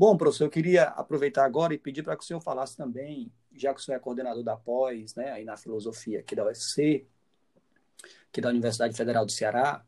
[0.00, 3.74] Bom, professor, eu queria aproveitar agora e pedir para que o senhor falasse também, já
[3.74, 7.06] que o senhor é coordenador da pós, né, aí na filosofia aqui da UFC,
[8.30, 9.84] aqui da Universidade Federal do Ceará,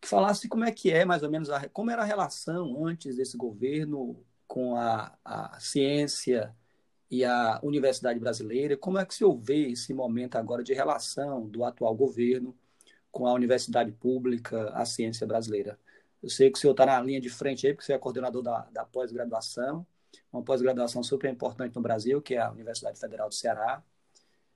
[0.00, 3.16] que falasse como é que é, mais ou menos, a, como era a relação antes
[3.16, 6.54] desse governo com a, a ciência
[7.10, 11.64] e a universidade brasileira, como é que se vê esse momento agora de relação do
[11.64, 12.56] atual governo
[13.10, 15.76] com a universidade pública, a ciência brasileira?
[16.24, 18.42] Eu sei que o senhor está na linha de frente aí, porque você é coordenador
[18.42, 19.86] da, da pós-graduação,
[20.32, 23.84] uma pós-graduação super importante no Brasil, que é a Universidade Federal do Ceará.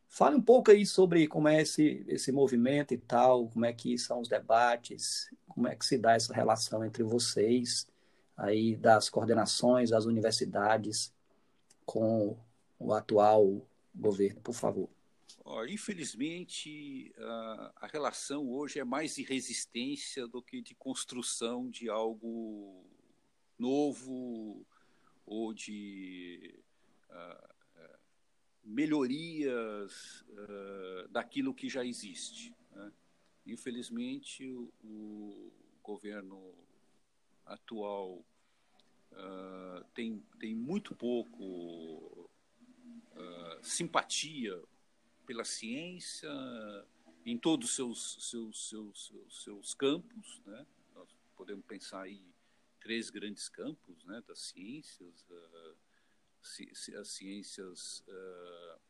[0.09, 3.99] Fale um pouco aí sobre como é esse, esse movimento e tal, como é que
[3.99, 7.87] são os debates, como é que se dá essa relação entre vocês,
[8.35, 11.13] aí das coordenações das universidades
[11.85, 12.35] com
[12.79, 13.61] o atual
[13.95, 14.89] governo, por favor.
[15.69, 17.13] Infelizmente,
[17.77, 22.85] a, relação hoje é mais de resistência do que de construção de algo
[23.59, 24.67] novo
[25.25, 26.55] ou de
[27.11, 27.99] uh,
[28.63, 32.55] melhorias uh, daquilo que já existe.
[32.73, 32.93] Né?
[33.47, 36.55] Infelizmente, o, o, governo
[37.47, 38.23] atual
[39.95, 42.29] tem, tem muito pouco
[43.63, 44.63] simpatia
[45.29, 46.31] pela ciência
[47.27, 50.41] em todos os seus, seus, seus, seus, seus campos.
[50.47, 50.67] Né?
[50.95, 52.25] Nós podemos pensar aí
[52.81, 55.77] três grandes campos né, das ciências, uh,
[56.99, 58.81] as ciências uh,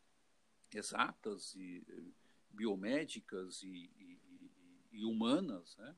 [0.73, 1.83] exatas e
[2.51, 4.19] biomédicas e, e,
[4.93, 5.95] e humanas, né?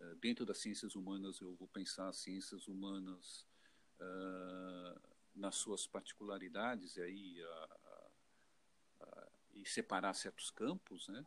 [0.00, 3.44] Uh, dentro das ciências humanas eu vou pensar as ciências humanas
[5.34, 7.44] nas suas particularidades e aí
[9.54, 11.24] e separar certos campos, né?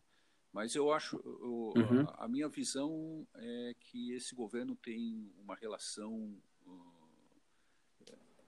[0.51, 2.05] Mas eu acho, eu, uhum.
[2.09, 6.39] a, a, minha visão é que esse governo tem uma relação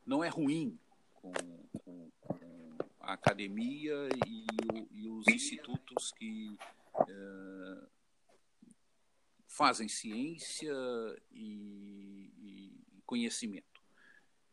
[0.06, 0.80] não é ruim
[1.14, 1.34] com,
[1.80, 4.46] com, com a academia e,
[4.92, 6.56] e, os institutos que
[7.10, 7.88] é,
[9.48, 10.74] fazem ciência
[11.32, 13.82] e, e conhecimento.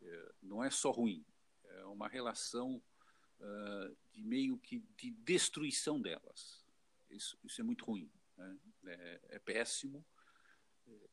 [0.01, 1.23] É, não é só ruim,
[1.65, 2.81] é uma relação
[3.43, 6.63] é, de meio que de destruição delas.
[7.09, 8.57] Isso, isso é muito ruim, né?
[8.87, 10.03] é, é péssimo.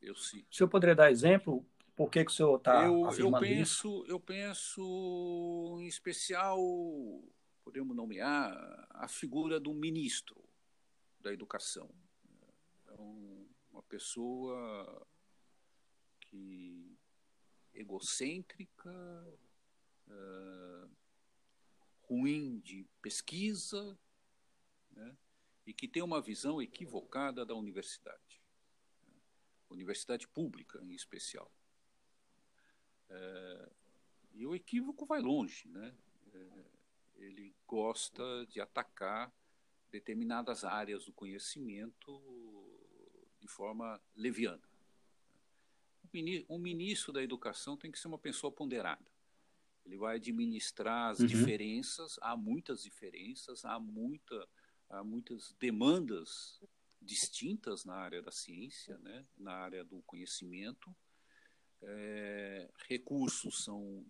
[0.01, 0.45] Eu, sim.
[0.51, 1.67] O senhor poderia dar exemplo
[2.01, 4.05] por que, que o senhor está afirmando eu penso, isso?
[4.07, 6.59] Eu penso, em especial,
[7.63, 10.43] podemos nomear a figura do ministro
[11.21, 11.91] da educação.
[12.89, 12.95] É
[13.71, 15.07] uma pessoa
[16.21, 16.97] que
[17.75, 18.91] egocêntrica,
[20.09, 20.91] uh,
[22.11, 23.97] ruim de pesquisa,
[24.91, 25.17] né?
[25.65, 28.43] e que tem uma visão equivocada da universidade,
[29.07, 29.15] né?
[29.71, 31.49] universidade pública em especial.
[33.09, 33.71] É,
[34.33, 35.97] e o equívoco vai longe, né?
[36.35, 36.65] É,
[37.19, 39.33] ele gosta de atacar
[39.93, 42.21] determinadas áreas do conhecimento
[43.39, 44.63] de forma leviana.
[46.49, 49.07] Um ministro da educação tem que ser uma pessoa ponderada.
[49.85, 51.27] Ele vai administrar as uhum.
[51.27, 54.49] diferenças, há muitas diferenças, há, muita,
[54.89, 56.61] há muitas demandas
[57.01, 59.25] distintas na área da ciência, né?
[59.37, 60.95] na área do conhecimento,
[61.83, 64.05] é, recursos são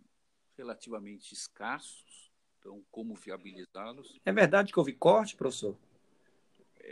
[0.56, 4.18] relativamente escassos, então como viabilizá-los?
[4.24, 5.76] É verdade que houve corte, professor?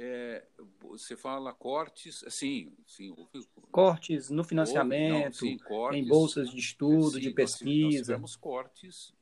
[0.01, 0.47] É,
[0.79, 3.13] você fala cortes, sim, sim.
[3.17, 7.83] Houve, cortes no financiamento, não, sim, cortes, em bolsas de estudo, sim, de pesquisa.
[7.83, 9.13] Nós, tivemos cortes,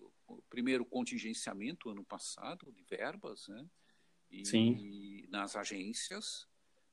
[0.51, 3.67] primeiro contingenciamento ano passado de verbas, né?
[4.31, 5.27] E, sim.
[5.31, 6.47] nas agências,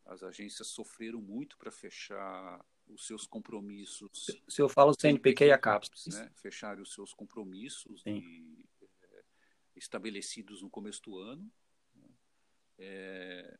[0.05, 4.27] as agências sofreram muito para fechar os seus compromissos.
[4.47, 6.07] Se eu falo CNPq e a CAPES.
[6.07, 6.31] Né?
[6.35, 9.23] Fecharem os seus compromissos de, é,
[9.75, 11.51] estabelecidos no começo do ano.
[11.93, 12.07] Né?
[12.77, 13.59] É,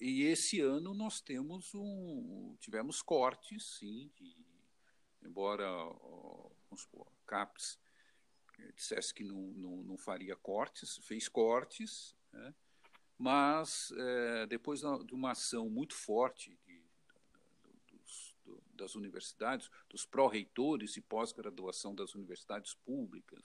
[0.00, 4.36] e esse ano nós temos um, tivemos cortes, sim, de,
[5.22, 5.66] embora
[6.68, 7.78] vamos supor, a CAPES
[8.74, 12.54] dissesse que não, não, não faria cortes, fez cortes, né?
[13.18, 16.58] mas é, depois de uma ação muito forte
[18.74, 23.42] das universidades, dos pró-reitores e pós-graduação das universidades públicas,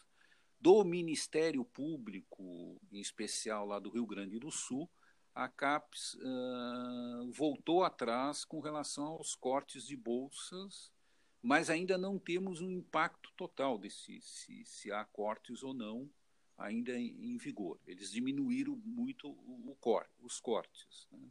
[0.60, 4.90] do Ministério Público, em especial lá do Rio Grande do Sul,
[5.38, 10.92] a CAPES uh, voltou atrás com relação aos cortes de bolsas,
[11.42, 16.10] mas ainda não temos um impacto total desse se, se há cortes ou não
[16.58, 17.80] ainda em, em vigor.
[17.86, 21.08] Eles diminuíram muito o, o cor, os cortes.
[21.12, 21.30] Né?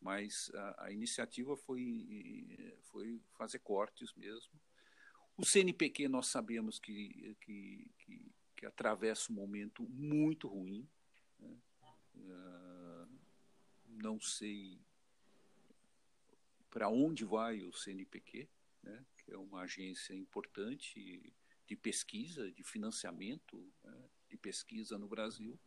[0.00, 4.52] mas a, a, iniciativa foi, foi fazer cortes mesmo.
[5.36, 10.86] O CNPq nós sabemos que, que, que, que atravessa um momento muito ruim.
[11.38, 11.56] Né?
[12.14, 12.81] Uh,
[13.92, 14.80] não sei
[16.72, 18.48] para onde vai o CNPq,
[18.82, 19.04] né?
[19.18, 21.32] que é uma agência importante
[21.66, 24.10] de pesquisa, de financiamento né?
[24.28, 25.58] de pesquisa no Brasil.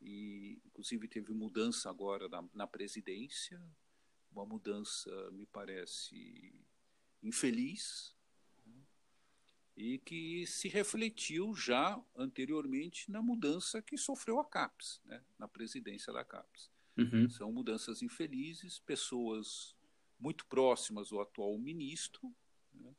[0.00, 3.62] E, inclusive, teve mudança agora na, na presidência,
[4.30, 6.52] uma mudança, me parece,
[7.22, 8.14] infeliz,
[8.66, 8.82] né?
[9.76, 15.24] e que se refletiu já anteriormente na mudança que sofreu a CAPES, né?
[15.38, 16.75] na presidência da CAPES.
[16.96, 17.28] Uhum.
[17.28, 19.76] São mudanças infelizes, pessoas
[20.18, 22.34] muito próximas ao atual ministro,
[22.72, 22.94] né?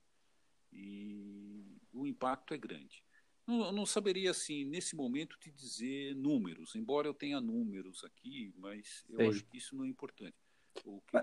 [0.71, 3.03] e o impacto é grande.
[3.45, 9.05] Não, não, saberia, assim, nesse momento, te dizer números, embora eu tenha números aqui, mas
[9.09, 9.29] eu Sim.
[9.29, 10.35] acho que isso não é importante.
[10.83, 11.17] O, que...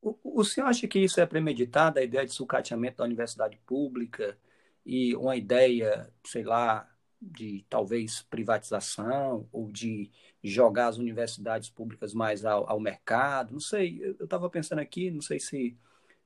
[0.00, 4.38] o, o senhor acha que isso é premeditado, a ideia de sucateamento da universidade pública
[4.86, 6.89] e uma ideia, sei lá,
[7.20, 10.10] de talvez privatização ou de
[10.42, 13.52] jogar as universidades públicas mais ao, ao mercado?
[13.52, 15.76] Não sei, eu estava pensando aqui, não sei se,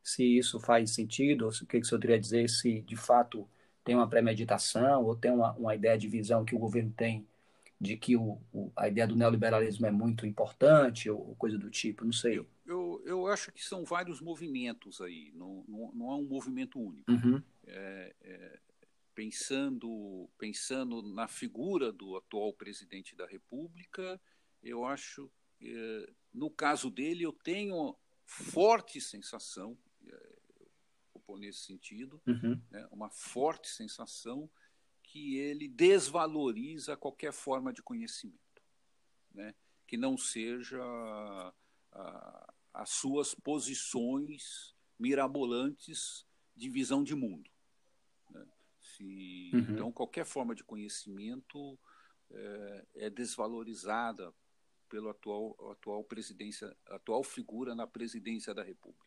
[0.02, 2.96] se isso faz sentido, ou se, o que, que o senhor queria dizer, se de
[2.96, 3.48] fato
[3.84, 7.26] tem uma premeditação ou tem uma, uma ideia de visão que o governo tem
[7.80, 12.04] de que o, o, a ideia do neoliberalismo é muito importante ou coisa do tipo,
[12.04, 12.38] não sei.
[12.38, 16.80] Eu, eu, eu acho que são vários movimentos aí, não, não, não há um movimento
[16.80, 17.10] único.
[17.10, 17.42] Uhum.
[17.66, 18.58] É, é,
[19.14, 24.20] pensando, pensando na figura do atual presidente da República,
[24.62, 25.30] eu acho,
[25.62, 27.96] é, no caso dele, eu tenho
[28.26, 29.78] forte sensação,
[31.24, 32.60] pôr nesse sentido, uhum.
[32.70, 34.48] né, uma forte sensação
[35.02, 38.62] que ele desvaloriza qualquer forma de conhecimento,
[39.32, 39.54] né,
[39.86, 40.82] que não seja
[41.92, 47.50] a, as suas posições mirabolantes de visão de mundo.
[48.96, 49.60] Se, uhum.
[49.70, 51.78] Então, qualquer forma de conhecimento
[52.30, 54.32] é, é desvalorizada
[54.88, 59.06] pelo atual, atual presidência, atual figura na presidência da República.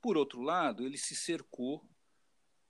[0.00, 1.86] Por outro lado, ele se cercou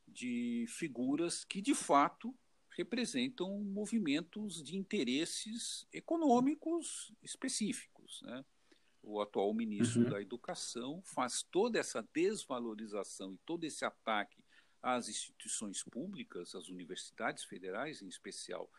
[0.06, 2.34] de figuras que, de fato,
[2.76, 8.20] representam movimentos de interesses econômicos específicos.
[8.22, 8.44] Né?
[9.02, 10.10] O atual ministro uhum.
[10.10, 14.43] da Educação faz toda essa desvalorização e todo esse ataque
[14.84, 18.70] às instituições públicas, às universidades federais em especial,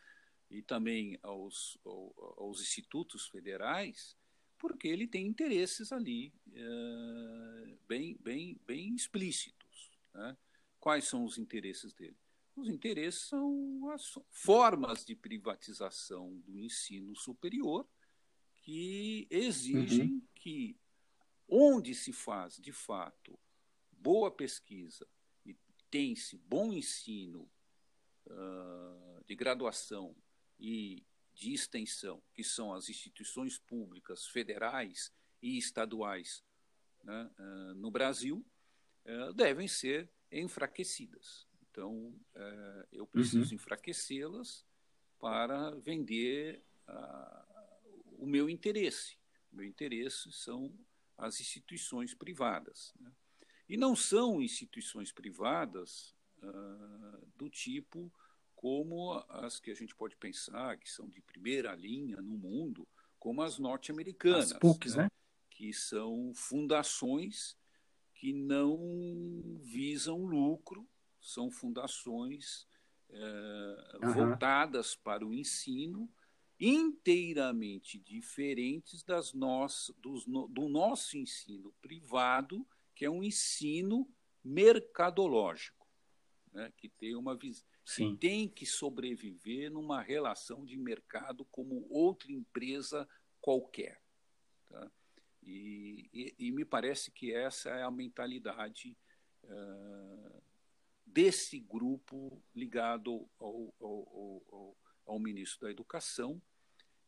[0.51, 4.15] e também aos, aos institutos federais,
[4.59, 9.91] porque ele tem interesses ali é, bem, bem, bem explícitos.
[10.13, 10.37] Né?
[10.79, 12.15] Quais são os interesses dele?
[12.55, 17.85] Os interesses são as formas de privatização do ensino superior
[18.61, 20.21] que exigem uhum.
[20.35, 20.77] que,
[21.49, 23.37] onde se faz, de fato,
[23.91, 25.05] boa pesquisa
[25.95, 27.49] tem-se bom ensino
[28.25, 30.13] uh, de graduação
[30.59, 35.09] e de extensão, que são as instituições públicas federais
[35.41, 36.43] e estaduais
[37.01, 38.45] né, uh, no Brasil,
[39.05, 41.47] uh, devem ser enfraquecidas.
[41.71, 43.55] Então, uh, eu preciso uhum.
[43.55, 44.65] enfraquecê-las
[45.17, 46.61] para vender
[48.17, 49.17] o meu interesse.
[49.49, 50.77] O meu interesse são
[51.17, 52.93] as instituições privadas.
[52.99, 53.09] Né?
[53.67, 56.15] E não são instituições privadas
[57.35, 58.11] do tipo
[58.55, 62.87] como as que a gente pode pensar que são de primeira linha no mundo,
[63.19, 65.03] como as norte-americanas, as PUCs, né?
[65.03, 65.09] né?
[65.49, 67.57] que são fundações
[68.13, 70.87] que não visam lucro,
[71.19, 72.67] são fundações
[73.09, 74.13] é, uhum.
[74.13, 76.09] voltadas para o ensino,
[76.59, 84.09] inteiramente diferentes das nossas, dos, do nosso ensino privado, que é um ensino
[84.43, 85.87] mercadológico,
[86.51, 86.71] né?
[86.77, 88.17] que tem uma visão Sim.
[88.17, 93.07] tem que sobreviver numa relação de mercado como outra empresa
[93.39, 94.01] qualquer.
[94.67, 94.91] Tá?
[95.43, 98.97] E, e, e, me parece que essa é a mentalidade
[99.43, 100.43] uh,
[101.05, 106.41] desse grupo ligado ao, ao, ao, ao, ministro da Educação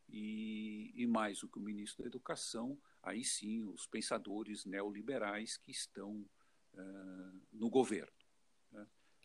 [0.08, 5.72] e, e, mais do que o ministro da Educação, aí sim os pensadores neoliberais que
[5.72, 6.26] estão
[6.74, 8.12] uh, no governo.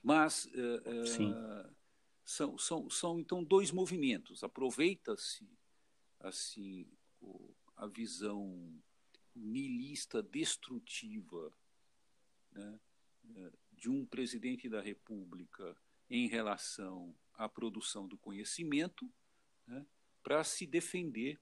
[0.02, 1.74] Mas uh,
[2.24, 4.42] são, são, são, então, dois movimentos.
[4.42, 5.48] Aproveita-se
[6.18, 6.88] assim
[7.20, 8.82] o, a visão
[9.34, 11.52] milista destrutiva
[12.52, 12.78] né,
[13.72, 15.76] de um presidente da República
[16.10, 19.10] em relação à produção do conhecimento
[19.66, 19.86] né,
[20.22, 21.40] para se defender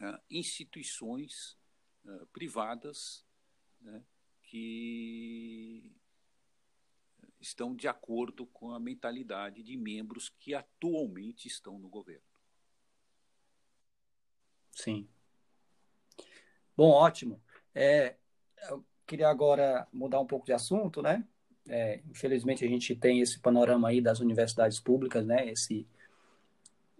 [0.00, 1.56] uh, instituições
[2.04, 3.24] uh, privadas
[3.80, 4.02] né,
[4.42, 5.92] que
[7.40, 12.24] estão de acordo com a mentalidade de membros que atualmente estão no governo.
[14.72, 15.08] Sim.
[16.76, 17.42] Bom, ótimo.
[17.74, 18.16] É,
[18.68, 21.26] eu queria agora mudar um pouco de assunto, né?
[21.68, 25.48] É, infelizmente a gente tem esse panorama aí das universidades públicas, né?
[25.48, 25.86] Esse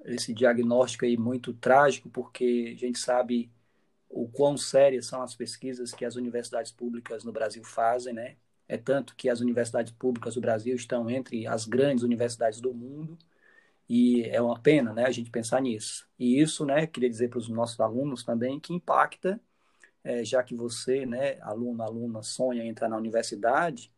[0.05, 3.51] esse diagnóstico aí muito trágico, porque a gente sabe
[4.09, 8.37] o quão sérias são as pesquisas que as universidades públicas no Brasil fazem, né?
[8.69, 13.19] É tanto que as universidades públicas do Brasil estão entre as grandes universidades do mundo
[13.89, 16.09] e é uma pena, né, a gente pensar nisso.
[16.19, 19.41] E isso, né, queria dizer para os nossos alunos também que impacta,
[20.05, 23.93] é, já que você, né, aluno, aluna, sonha entrar na universidade,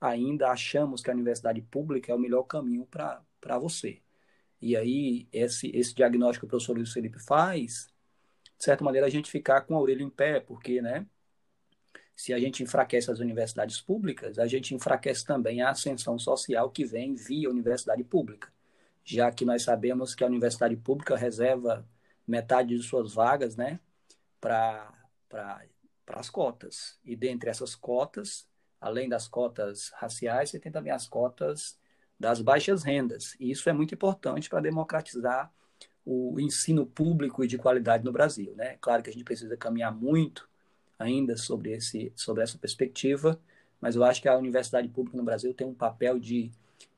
[0.00, 4.02] ainda achamos que a universidade pública é o melhor caminho para você.
[4.60, 7.88] E aí, esse, esse diagnóstico que o professor Luiz Felipe faz,
[8.58, 11.06] de certa maneira, a gente ficar com a orelha em pé, porque, né,
[12.16, 16.84] se a gente enfraquece as universidades públicas, a gente enfraquece também a ascensão social que
[16.84, 18.52] vem via universidade pública,
[19.04, 21.88] já que nós sabemos que a universidade pública reserva
[22.26, 23.78] metade de suas vagas né,
[24.40, 24.92] para
[26.08, 26.98] as cotas.
[27.04, 28.48] E dentre essas cotas,
[28.80, 31.78] além das cotas raciais, você tem também as cotas
[32.18, 33.36] das baixas rendas.
[33.38, 35.52] E isso é muito importante para democratizar
[36.04, 38.54] o ensino público e de qualidade no Brasil.
[38.56, 38.76] Né?
[38.80, 40.48] Claro que a gente precisa caminhar muito
[40.98, 43.40] ainda sobre, esse, sobre essa perspectiva,
[43.80, 46.50] mas eu acho que a universidade pública no Brasil tem um papel de,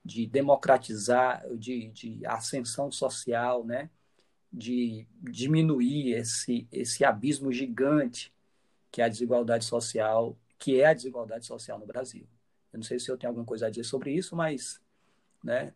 [0.04, 3.90] de democratizar, de, de ascensão social, né?
[4.52, 8.32] de diminuir esse, esse abismo gigante
[8.90, 12.26] que é a desigualdade social, que é a desigualdade social no Brasil.
[12.72, 14.80] Eu não sei se eu tenho alguma coisa a dizer sobre isso, mas
[15.42, 15.74] né,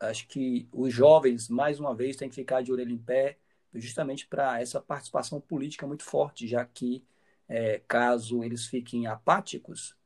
[0.00, 3.38] acho que os jovens, mais uma vez, têm que ficar de orelha em pé,
[3.74, 7.04] justamente para essa participação política muito forte, já que
[7.48, 9.96] é, caso eles fiquem apáticos,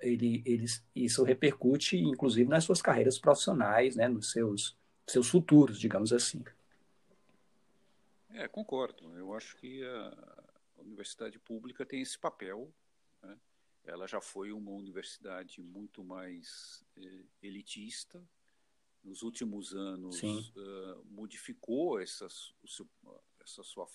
[0.00, 4.76] ele, eles, isso repercute, inclusive, nas suas carreiras profissionais, né, nos seus,
[5.06, 6.44] seus futuros, digamos assim.
[8.30, 9.16] É, concordo.
[9.16, 10.12] Eu acho que a
[10.80, 12.70] universidade pública tem esse papel.
[13.88, 18.22] Ela já foi uma universidade muito mais eh, elitista.
[19.02, 22.86] Nos últimos anos, uh, modificou essas, seu,
[23.40, 23.86] essa sua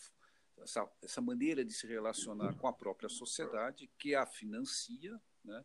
[0.61, 5.63] essa, essa maneira de se relacionar com a própria sociedade, que a financia, né,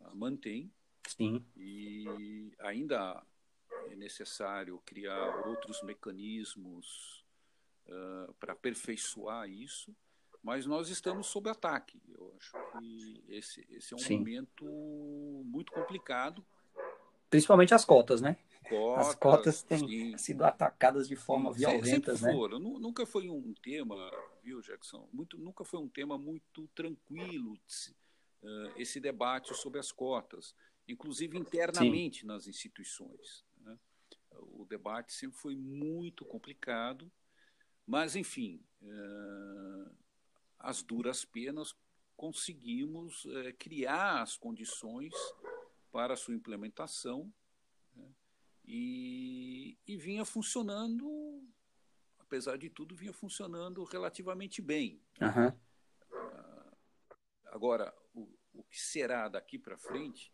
[0.00, 0.72] a mantém.
[1.06, 1.44] Sim.
[1.56, 3.24] E ainda
[3.90, 7.24] é necessário criar outros mecanismos
[7.86, 9.94] uh, para aperfeiçoar isso,
[10.42, 12.00] mas nós estamos sob ataque.
[12.08, 14.18] Eu acho que esse, esse é um Sim.
[14.18, 14.64] momento
[15.44, 16.44] muito complicado.
[17.28, 18.36] Principalmente as cotas, né?
[18.68, 20.18] Cotas, As cotas têm sim.
[20.18, 22.32] sido atacadas de forma sim, violenta, né?
[22.32, 22.58] Foram.
[22.58, 24.10] Nunca foi um tema,
[24.42, 25.08] viu, Jackson?
[25.12, 30.54] Muito, nunca foi um tema muito tranquilo uh, esse debate sobre as cotas,
[30.86, 32.26] inclusive internamente sim.
[32.26, 33.44] nas instituições.
[33.62, 33.76] Né?
[34.32, 37.10] O debate sempre foi muito complicado,
[37.86, 39.90] mas, enfim, uh,
[40.60, 41.74] as duras penas
[42.16, 45.12] conseguimos uh, criar as condições
[45.90, 47.32] para a sua implementação
[48.64, 51.42] e, e vinha funcionando,
[52.18, 55.02] apesar de tudo, vinha funcionando relativamente bem.
[55.20, 55.58] Uhum.
[57.46, 60.32] agora, o, o que será daqui para frente,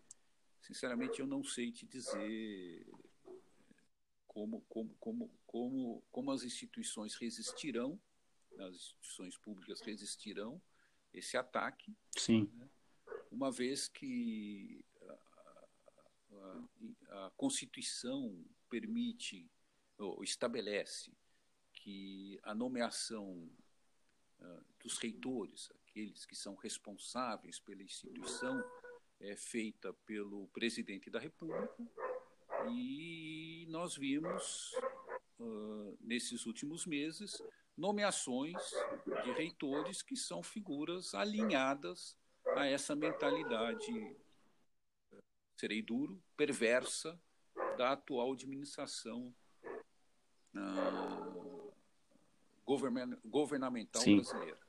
[0.61, 2.87] sinceramente, eu não sei te dizer
[4.27, 7.99] como, como, como, como, como as instituições resistirão,
[8.61, 10.61] as instituições públicas resistirão
[11.13, 11.95] esse ataque.
[12.17, 12.51] Sim.
[12.55, 12.69] Né?
[13.31, 14.85] Uma vez que
[17.11, 19.51] a, Constituição permite
[19.99, 21.13] ou estabelece
[21.73, 23.51] que a nomeação
[24.41, 28.63] uh, dos reitores, aqueles que são responsáveis pela instituição,
[29.21, 31.75] é feita pelo presidente da República
[32.71, 34.73] e nós vimos
[35.39, 37.41] uh, nesses últimos meses
[37.77, 38.57] nomeações
[39.25, 42.17] de reitores que são figuras alinhadas
[42.57, 44.17] a essa mentalidade
[45.57, 47.19] serei duro, perversa
[47.77, 49.35] da atual administração
[50.55, 51.73] uh,
[53.31, 54.17] governamental Sim.
[54.17, 54.66] brasileira.